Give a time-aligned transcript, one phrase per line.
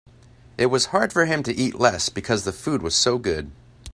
[0.57, 3.51] It was hard for him to eat less because the food was so good.